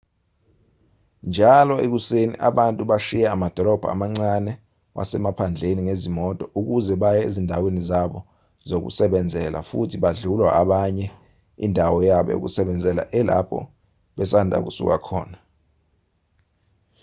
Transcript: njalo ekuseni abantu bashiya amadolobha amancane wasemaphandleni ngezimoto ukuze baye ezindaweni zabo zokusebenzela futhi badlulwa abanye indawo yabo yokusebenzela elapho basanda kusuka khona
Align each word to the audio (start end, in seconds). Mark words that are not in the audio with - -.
njalo 1.29 1.75
ekuseni 1.85 2.33
abantu 2.49 2.81
bashiya 2.89 3.27
amadolobha 3.35 3.87
amancane 3.95 4.51
wasemaphandleni 4.97 5.81
ngezimoto 5.83 6.45
ukuze 6.59 6.93
baye 7.03 7.21
ezindaweni 7.27 7.81
zabo 7.89 8.19
zokusebenzela 8.69 9.59
futhi 9.69 9.95
badlulwa 10.03 10.49
abanye 10.61 11.05
indawo 11.65 11.97
yabo 12.09 12.29
yokusebenzela 12.33 13.03
elapho 13.19 13.59
basanda 14.17 14.55
kusuka 14.65 14.97
khona 15.05 15.37